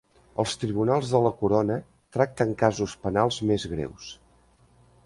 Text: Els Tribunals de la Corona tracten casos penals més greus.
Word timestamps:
Els 0.43 0.53
Tribunals 0.61 1.11
de 1.15 1.21
la 1.25 1.31
Corona 1.41 1.77
tracten 2.17 2.57
casos 2.63 2.99
penals 3.05 3.39
més 3.53 3.69
greus. 3.77 4.11